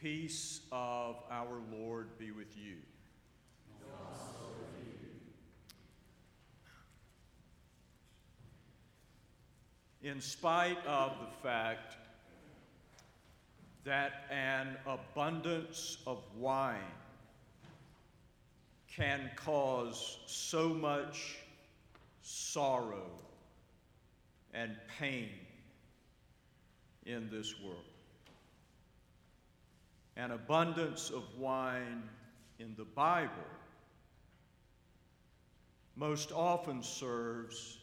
peace 0.00 0.60
of 0.70 1.16
our 1.30 1.58
Lord 1.72 2.18
be 2.18 2.30
with 2.30 2.56
you. 2.56 2.76
In 10.02 10.20
spite 10.20 10.78
of 10.86 11.12
the 11.20 11.48
fact 11.48 11.96
that 13.84 14.26
an 14.30 14.76
abundance 14.86 15.98
of 16.06 16.22
wine 16.36 16.78
can 18.86 19.30
cause 19.34 20.18
so 20.26 20.68
much 20.68 21.38
sorrow 22.22 23.10
and 24.54 24.76
pain 24.98 25.30
in 27.06 27.28
this 27.30 27.54
world. 27.60 27.97
An 30.18 30.32
abundance 30.32 31.10
of 31.10 31.22
wine 31.38 32.02
in 32.58 32.74
the 32.76 32.84
Bible 32.84 33.30
most 35.94 36.32
often 36.32 36.82
serves 36.82 37.78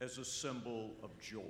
as 0.00 0.18
a 0.18 0.24
symbol 0.24 0.90
of 1.00 1.16
joy. 1.20 1.40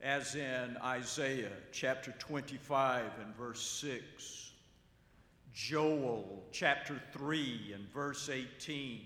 As 0.00 0.36
in 0.36 0.78
Isaiah 0.82 1.52
chapter 1.70 2.12
25 2.18 3.04
and 3.22 3.36
verse 3.36 3.60
6, 3.60 4.52
Joel 5.52 6.42
chapter 6.50 6.98
3 7.12 7.72
and 7.74 7.86
verse 7.92 8.30
18, 8.30 9.02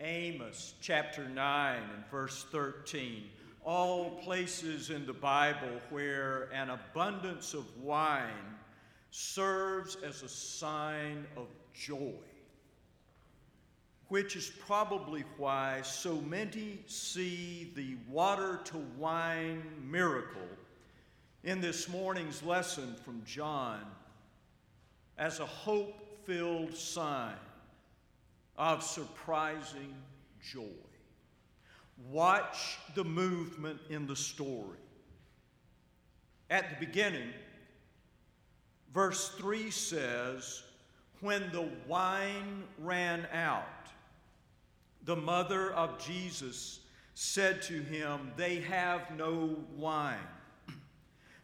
Amos 0.00 0.74
chapter 0.80 1.28
9 1.28 1.76
and 1.76 2.06
verse 2.08 2.46
13, 2.52 3.24
all 3.68 4.12
places 4.24 4.88
in 4.88 5.04
the 5.04 5.12
Bible 5.12 5.68
where 5.90 6.48
an 6.54 6.70
abundance 6.70 7.52
of 7.52 7.66
wine 7.82 8.56
serves 9.10 9.94
as 9.96 10.22
a 10.22 10.28
sign 10.28 11.26
of 11.36 11.48
joy, 11.74 12.14
which 14.08 14.36
is 14.36 14.50
probably 14.66 15.22
why 15.36 15.82
so 15.82 16.14
many 16.22 16.78
see 16.86 17.70
the 17.76 17.94
water 18.10 18.58
to 18.64 18.78
wine 18.96 19.62
miracle 19.86 20.40
in 21.44 21.60
this 21.60 21.90
morning's 21.90 22.42
lesson 22.42 22.96
from 23.04 23.22
John 23.26 23.82
as 25.18 25.40
a 25.40 25.46
hope 25.46 26.24
filled 26.24 26.74
sign 26.74 27.36
of 28.56 28.82
surprising 28.82 29.94
joy. 30.42 30.87
Watch 32.06 32.78
the 32.94 33.04
movement 33.04 33.80
in 33.90 34.06
the 34.06 34.16
story. 34.16 34.78
At 36.50 36.70
the 36.70 36.86
beginning, 36.86 37.30
verse 38.94 39.30
3 39.30 39.70
says, 39.70 40.62
When 41.20 41.50
the 41.52 41.68
wine 41.86 42.64
ran 42.78 43.26
out, 43.32 43.64
the 45.04 45.16
mother 45.16 45.72
of 45.72 45.98
Jesus 45.98 46.80
said 47.14 47.62
to 47.62 47.82
him, 47.82 48.32
They 48.36 48.60
have 48.60 49.10
no 49.16 49.56
wine. 49.76 50.18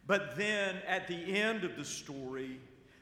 But 0.07 0.37
then 0.37 0.75
at 0.87 1.07
the 1.07 1.15
end 1.15 1.63
of 1.63 1.75
the 1.75 1.85
story, 1.85 2.59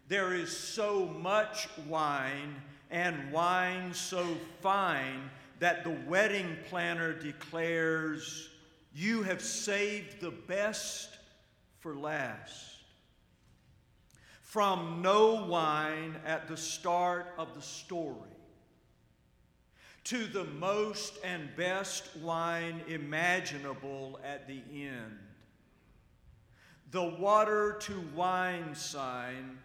there 0.08 0.34
is 0.34 0.56
so 0.56 1.06
much 1.06 1.68
wine 1.88 2.56
and 2.90 3.32
wine 3.32 3.94
so 3.94 4.26
fine 4.62 5.30
that 5.60 5.84
the 5.84 5.98
wedding 6.08 6.58
planner 6.70 7.14
declares, 7.14 8.50
You 8.94 9.24
have 9.24 9.42
saved 9.42 10.22
the 10.22 10.32
best 10.32 11.10
for 11.80 11.96
last. 11.96 12.70
From 14.42 15.02
no 15.02 15.46
wine 15.46 16.16
at 16.26 16.48
the 16.48 16.58
start 16.58 17.34
of 17.38 17.56
the 17.56 17.62
story 17.62 18.30
to 20.06 20.28
the 20.28 20.44
most 20.44 21.18
and 21.24 21.56
best 21.56 22.16
wine 22.18 22.82
imaginable 22.88 24.20
at 24.24 24.48
the 24.48 24.62
end. 24.74 25.18
The 26.92 27.04
water 27.04 27.78
to 27.82 28.04
wine 28.14 28.76
sign, 28.76 29.58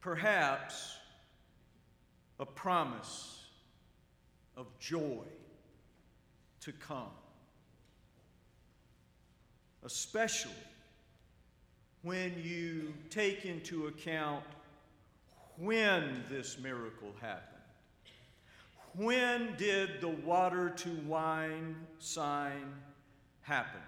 perhaps 0.00 0.96
a 2.40 2.46
promise 2.46 3.37
of 4.58 4.66
joy 4.78 5.24
to 6.60 6.72
come. 6.72 7.06
Especially 9.84 10.52
when 12.02 12.34
you 12.42 12.92
take 13.08 13.44
into 13.44 13.86
account 13.86 14.44
when 15.56 16.24
this 16.28 16.58
miracle 16.58 17.12
happened. 17.20 17.62
When 18.94 19.54
did 19.56 20.00
the 20.00 20.08
water 20.08 20.70
to 20.70 20.90
wine 21.06 21.76
sign 22.00 22.74
happen? 23.42 23.80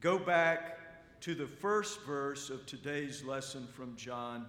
Go 0.00 0.18
back 0.18 0.78
to 1.22 1.34
the 1.34 1.46
first 1.46 2.00
verse 2.02 2.50
of 2.50 2.64
today's 2.66 3.24
lesson 3.24 3.66
from 3.74 3.96
John 3.96 4.46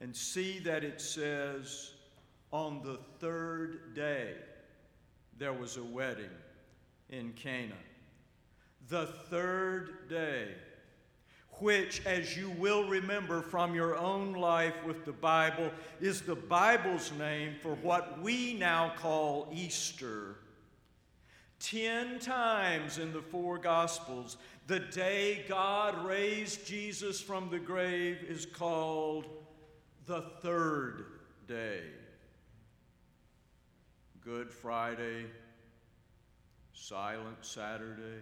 and 0.00 0.16
see 0.16 0.58
that 0.60 0.82
it 0.82 1.00
says, 1.00 1.92
on 2.52 2.82
the 2.82 2.98
third 3.18 3.94
day, 3.94 4.34
there 5.38 5.52
was 5.52 5.76
a 5.76 5.84
wedding 5.84 6.30
in 7.08 7.32
Cana. 7.32 7.74
The 8.88 9.06
third 9.06 10.08
day, 10.08 10.48
which, 11.60 12.04
as 12.06 12.36
you 12.36 12.50
will 12.50 12.88
remember 12.88 13.42
from 13.42 13.74
your 13.74 13.96
own 13.96 14.32
life 14.32 14.74
with 14.84 15.04
the 15.04 15.12
Bible, 15.12 15.70
is 16.00 16.22
the 16.22 16.34
Bible's 16.34 17.12
name 17.18 17.54
for 17.62 17.74
what 17.76 18.20
we 18.20 18.54
now 18.54 18.92
call 18.96 19.48
Easter. 19.52 20.36
Ten 21.58 22.18
times 22.18 22.98
in 22.98 23.12
the 23.12 23.20
four 23.20 23.58
Gospels, 23.58 24.38
the 24.66 24.80
day 24.80 25.44
God 25.46 26.04
raised 26.04 26.66
Jesus 26.66 27.20
from 27.20 27.50
the 27.50 27.58
grave 27.58 28.24
is 28.26 28.46
called 28.46 29.26
the 30.06 30.22
third 30.40 31.04
day. 31.46 31.82
Good 34.24 34.50
Friday, 34.52 35.24
Silent 36.74 37.38
Saturday, 37.40 38.20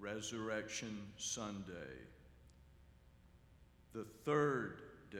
Resurrection 0.00 0.98
Sunday. 1.16 1.94
The 3.92 4.04
third 4.24 4.82
day, 5.12 5.18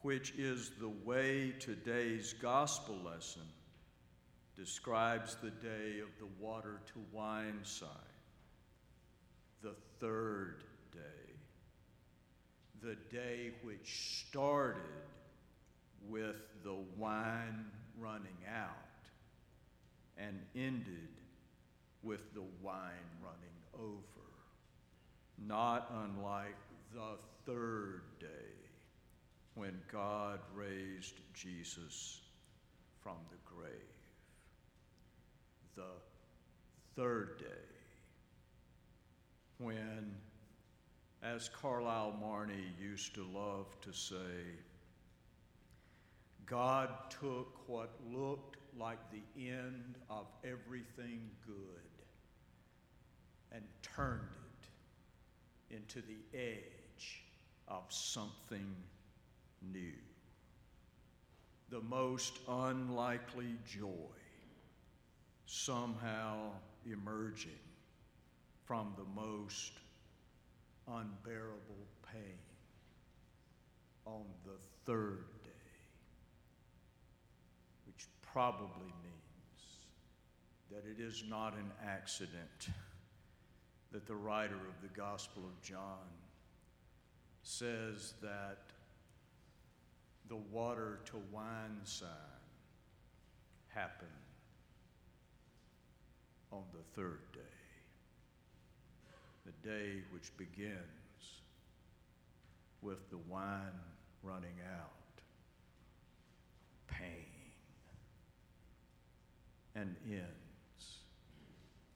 which 0.00 0.32
is 0.38 0.70
the 0.80 0.88
way 1.04 1.52
today's 1.60 2.32
gospel 2.32 2.96
lesson 3.04 3.42
describes 4.56 5.36
the 5.42 5.50
day 5.50 6.00
of 6.00 6.08
the 6.18 6.28
water 6.40 6.80
to 6.94 7.04
wine 7.12 7.60
sign. 7.64 7.90
The 9.62 9.74
third 10.00 10.64
day, 10.90 11.34
the 12.80 12.96
day 13.14 13.50
which 13.62 14.24
started 14.26 14.80
with 16.08 16.36
the 16.62 16.76
wine 16.96 17.66
running 17.98 18.38
out 18.48 18.70
and 20.16 20.38
ended 20.54 21.08
with 22.02 22.32
the 22.34 22.44
wine 22.62 23.10
running 23.22 23.90
over. 23.92 24.02
Not 25.38 25.90
unlike 26.04 26.56
the 26.92 27.18
third 27.46 28.02
day 28.20 28.26
when 29.54 29.80
God 29.90 30.40
raised 30.54 31.20
Jesus 31.32 32.20
from 33.02 33.16
the 33.30 33.36
grave. 33.44 33.70
The 35.76 35.82
third 36.96 37.38
day 37.38 37.74
when, 39.58 40.14
as 41.22 41.48
Carlyle 41.48 42.16
Marney 42.20 42.72
used 42.80 43.14
to 43.14 43.24
love 43.24 43.66
to 43.82 43.92
say, 43.92 44.16
God 46.46 46.90
took 47.10 47.68
what 47.68 47.90
looked 48.12 48.56
like 48.78 48.98
the 49.10 49.42
end 49.50 49.94
of 50.10 50.26
everything 50.44 51.30
good 51.46 51.56
and 53.52 53.62
turned 53.82 54.20
it 55.70 55.74
into 55.76 56.02
the 56.02 56.38
edge 56.38 57.22
of 57.68 57.84
something 57.88 58.74
new. 59.72 59.92
The 61.70 61.80
most 61.80 62.38
unlikely 62.48 63.56
joy 63.66 63.88
somehow 65.46 66.50
emerging 66.84 67.52
from 68.64 68.92
the 68.96 69.20
most 69.20 69.72
unbearable 70.88 71.86
pain 72.12 72.38
on 74.06 74.24
the 74.44 74.58
third 74.84 75.43
probably 78.34 78.92
means 79.04 79.78
that 80.68 80.82
it 80.90 81.00
is 81.00 81.22
not 81.30 81.54
an 81.54 81.70
accident 81.86 82.74
that 83.92 84.08
the 84.08 84.14
writer 84.14 84.56
of 84.56 84.82
the 84.82 84.88
Gospel 84.88 85.44
of 85.44 85.62
John 85.62 86.10
says 87.44 88.14
that 88.20 88.58
the 90.28 90.34
water 90.50 90.98
to 91.04 91.12
wine 91.30 91.78
sign 91.84 92.08
happened 93.68 94.10
on 96.50 96.64
the 96.72 97.00
third 97.00 97.20
day, 97.32 97.40
the 99.46 99.68
day 99.68 100.02
which 100.10 100.36
begins 100.36 100.74
with 102.82 103.08
the 103.10 103.18
wine 103.28 103.78
running 104.24 104.58
out, 104.76 105.22
pain, 106.88 107.33
and 109.74 109.96
ends 110.08 110.98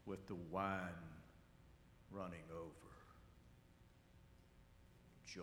with 0.07 0.27
the 0.27 0.37
wine 0.51 0.81
running 2.11 2.45
over, 2.51 2.95
joy. 5.27 5.43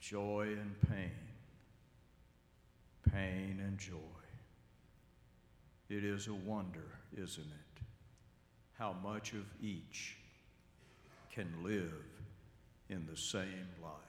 Joy 0.00 0.56
and 0.58 0.74
pain, 0.88 1.10
pain 3.12 3.60
and 3.62 3.76
joy. 3.78 3.94
It 5.90 6.02
is 6.04 6.28
a 6.28 6.34
wonder, 6.34 6.98
isn't 7.14 7.44
it, 7.44 7.82
how 8.78 8.94
much 9.02 9.32
of 9.32 9.44
each 9.62 10.16
can 11.30 11.48
live 11.62 12.04
in 12.88 13.06
the 13.06 13.16
same 13.16 13.68
life. 13.82 14.07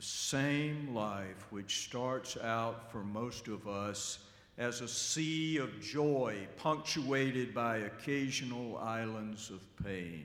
The 0.00 0.06
same 0.06 0.94
life 0.94 1.46
which 1.50 1.84
starts 1.84 2.38
out 2.38 2.90
for 2.90 3.04
most 3.04 3.48
of 3.48 3.68
us 3.68 4.20
as 4.56 4.80
a 4.80 4.88
sea 4.88 5.58
of 5.58 5.78
joy 5.78 6.48
punctuated 6.56 7.52
by 7.52 7.76
occasional 7.76 8.78
islands 8.78 9.50
of 9.50 9.60
pain, 9.84 10.24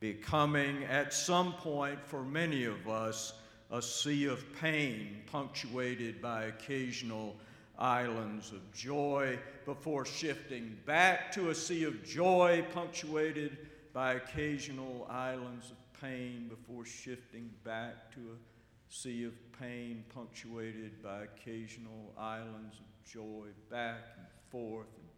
becoming 0.00 0.82
at 0.86 1.14
some 1.14 1.52
point 1.52 2.04
for 2.04 2.24
many 2.24 2.64
of 2.64 2.88
us 2.88 3.34
a 3.70 3.80
sea 3.80 4.24
of 4.24 4.44
pain 4.60 5.22
punctuated 5.30 6.20
by 6.20 6.46
occasional 6.46 7.36
islands 7.78 8.50
of 8.50 8.74
joy 8.74 9.38
before 9.66 10.04
shifting 10.04 10.76
back 10.84 11.30
to 11.30 11.50
a 11.50 11.54
sea 11.54 11.84
of 11.84 12.04
joy 12.04 12.64
punctuated 12.74 13.56
by 13.92 14.14
occasional 14.14 15.06
islands 15.08 15.70
of 15.70 15.76
pain 16.00 16.48
before 16.48 16.84
shifting 16.84 17.48
back 17.62 18.12
to 18.12 18.18
a 18.18 18.53
sea 18.88 19.24
of 19.24 19.32
pain 19.58 20.04
punctuated 20.14 21.02
by 21.02 21.22
occasional 21.22 22.12
islands 22.18 22.76
of 22.78 23.10
joy, 23.10 23.46
back 23.70 24.04
and 24.16 24.26
forth 24.50 24.88
and 24.96 25.08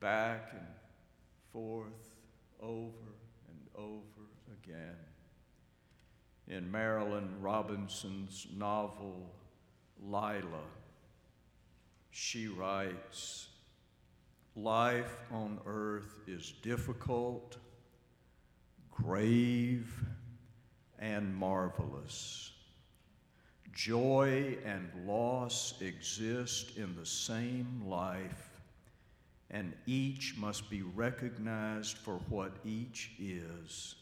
back 0.00 0.50
and 0.52 0.66
forth, 1.52 2.16
over 2.60 3.14
and 3.48 3.58
over 3.76 4.28
again. 4.62 4.96
In 6.48 6.70
Marilynne 6.70 7.40
Robinson's 7.40 8.46
novel, 8.56 9.30
Lila, 10.00 10.64
she 12.10 12.48
writes, 12.48 13.48
Life 14.54 15.16
on 15.30 15.58
earth 15.64 16.18
is 16.26 16.52
difficult 16.62 17.56
grave 18.90 20.04
and 20.98 21.34
marvelous. 21.34 22.51
Joy 23.84 24.58
and 24.64 24.88
loss 25.06 25.74
exist 25.80 26.76
in 26.76 26.94
the 26.94 27.06
same 27.06 27.82
life, 27.86 28.50
and 29.50 29.72
each 29.86 30.36
must 30.36 30.70
be 30.70 30.82
recognized 30.82 31.96
for 31.98 32.20
what 32.28 32.52
each 32.64 33.10
is. 33.18 33.96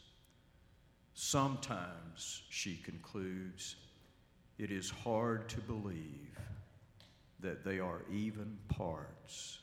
Sometimes, 1.15 2.43
she 2.50 2.77
concludes, 2.77 3.77
it 4.59 4.71
is 4.71 4.91
hard 4.91 5.49
to 5.49 5.61
believe 5.61 6.38
that 7.41 7.65
they 7.65 7.81
are 7.81 8.03
even 8.12 8.59
parts 8.69 9.61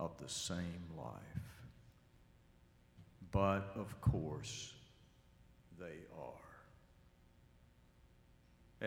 of 0.00 0.10
the 0.18 0.28
same 0.28 0.88
life 0.96 1.44
but 3.34 3.72
of 3.74 4.00
course 4.00 4.72
they 5.78 5.98
are. 6.16 6.53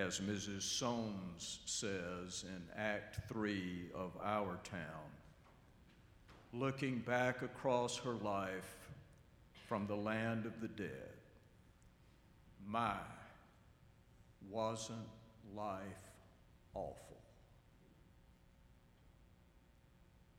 As 0.06 0.20
Mrs. 0.20 0.62
Soames 0.62 1.60
says 1.66 2.46
in 2.48 2.62
Act 2.80 3.18
3 3.28 3.90
of 3.96 4.12
Our 4.24 4.60
Town, 4.64 5.10
looking 6.54 7.00
back 7.00 7.42
across 7.42 7.98
her 7.98 8.14
life 8.14 8.78
from 9.68 9.88
the 9.88 9.96
land 9.96 10.46
of 10.46 10.62
the 10.62 10.68
dead, 10.68 11.16
my, 12.68 12.94
wasn't 14.52 15.00
life 15.56 15.82
awful? 16.76 17.18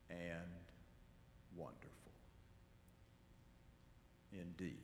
And 0.08 0.55
wonderful 1.56 1.88
indeed. 4.32 4.76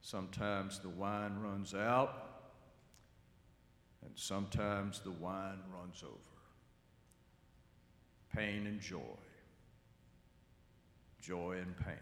Sometimes 0.00 0.80
the 0.80 0.88
wine 0.88 1.38
runs 1.38 1.74
out, 1.74 2.29
and 4.10 4.18
sometimes 4.18 5.00
the 5.00 5.10
wine 5.10 5.60
runs 5.72 6.02
over. 6.02 6.16
Pain 8.34 8.66
and 8.66 8.80
joy, 8.80 8.98
joy 11.20 11.58
and 11.60 11.76
pain, 11.76 11.94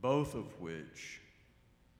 both 0.00 0.34
of 0.34 0.60
which 0.60 1.20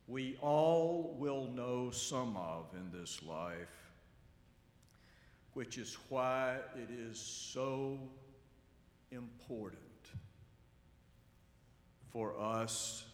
we 0.07 0.39
all 0.41 1.17
will 1.19 1.49
know 1.49 1.91
some 1.91 2.37
of 2.37 2.67
in 2.75 2.99
this 2.99 3.23
life, 3.23 3.91
which 5.55 5.79
is 5.79 5.97
why 6.09 6.57
it 6.77 6.91
is 6.91 7.19
so 7.19 7.99
important 9.11 9.81
for 12.11 12.39
us 12.41 13.05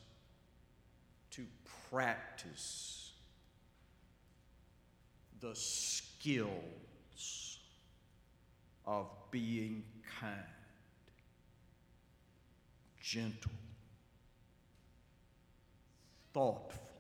to 1.31 1.45
practice 1.91 3.06
the 5.49 5.55
skills 5.55 6.51
of 8.85 9.07
being 9.31 9.85
kind, 10.21 10.33
gentle, 13.01 13.53
thoughtful, 16.35 16.91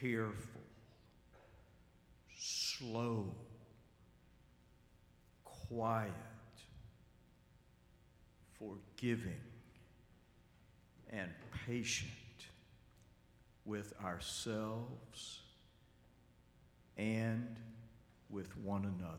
careful, 0.00 0.60
slow, 2.36 3.34
quiet, 5.44 6.12
forgiving 8.60 9.40
and 11.10 11.30
patient 11.66 12.10
with 13.64 13.92
ourselves 14.04 15.43
and 16.96 17.56
with 18.30 18.56
one 18.58 18.82
another. 18.84 19.18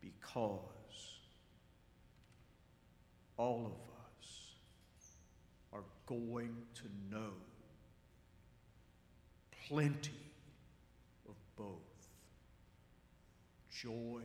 Because 0.00 0.58
all 3.36 3.66
of 3.66 3.72
us 4.20 4.54
are 5.72 5.84
going 6.06 6.56
to 6.74 6.84
know 7.10 7.32
plenty 9.68 10.10
of 11.28 11.34
both 11.56 12.08
joy 13.70 14.22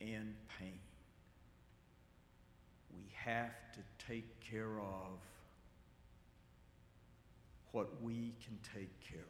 and 0.00 0.34
pain 0.58 0.78
we 2.96 3.04
have 3.14 3.52
to 3.72 3.80
take 4.06 4.40
care 4.40 4.78
of 4.80 5.18
what 7.74 8.00
we 8.00 8.32
can 8.44 8.56
take 8.72 9.00
care 9.00 9.18
of, 9.18 9.26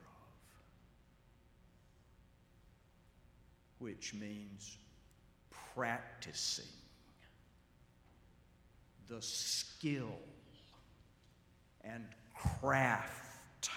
which 3.79 4.13
means 4.13 4.77
practicing 5.75 6.67
the 9.09 9.23
skill 9.23 10.19
and 11.85 12.05
craft 12.61 13.71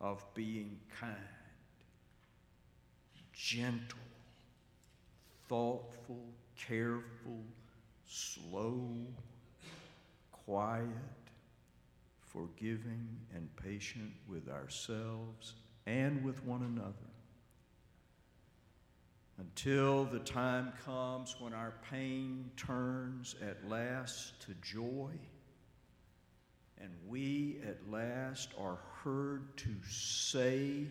of 0.00 0.24
being 0.34 0.78
kind, 0.98 1.14
gentle, 3.34 3.98
thoughtful, 5.46 6.24
careful, 6.56 7.44
slow, 8.06 8.80
quiet, 10.32 10.86
forgiving, 12.28 13.08
and 13.34 13.48
patient 13.56 14.12
with 14.28 14.48
ourselves 14.48 15.54
and 15.86 16.24
with 16.24 16.44
one 16.44 16.62
another. 16.62 16.92
Until 19.38 20.04
the 20.04 20.18
time 20.18 20.72
comes 20.84 21.36
when 21.38 21.54
our 21.54 21.74
pain 21.90 22.50
turns 22.56 23.36
at 23.40 23.68
last 23.68 24.40
to 24.42 24.54
joy 24.62 25.10
and 26.80 26.90
we 27.06 27.58
at 27.66 27.78
last 27.90 28.50
are 28.58 28.78
heard 29.02 29.56
to 29.56 29.68
say 29.88 30.86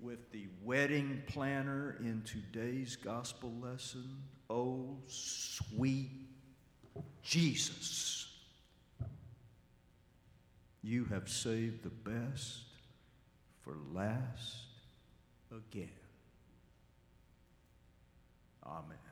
with 0.00 0.30
the 0.32 0.46
wedding 0.62 1.22
planner 1.26 1.96
in 2.00 2.22
today's 2.22 2.96
gospel 2.96 3.52
lesson, 3.62 4.16
Oh, 4.48 4.96
sweet 5.06 6.10
Jesus, 7.22 8.19
you 10.82 11.04
have 11.06 11.28
saved 11.28 11.82
the 11.82 11.90
best 11.90 12.60
for 13.62 13.76
last 13.92 14.64
again. 15.50 15.90
Amen. 18.64 19.09